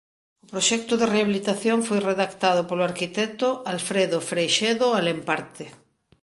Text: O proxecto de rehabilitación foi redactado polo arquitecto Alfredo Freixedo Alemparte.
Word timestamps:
O 0.43 0.45
proxecto 0.51 0.93
de 0.97 1.09
rehabilitación 1.13 1.77
foi 1.87 1.99
redactado 2.09 2.61
polo 2.69 2.87
arquitecto 2.89 3.47
Alfredo 3.73 4.17
Freixedo 4.29 4.85
Alemparte. 5.01 5.65